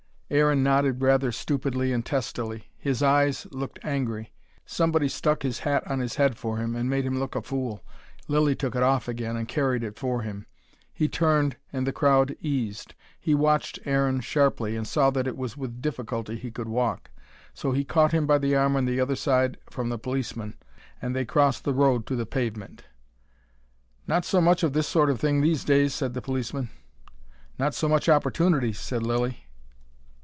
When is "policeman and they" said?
19.99-21.25